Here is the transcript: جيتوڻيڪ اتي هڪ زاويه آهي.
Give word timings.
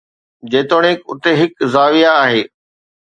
جيتوڻيڪ 0.53 0.97
اتي 1.11 1.31
هڪ 1.41 1.53
زاويه 1.73 2.11
آهي. 2.23 2.41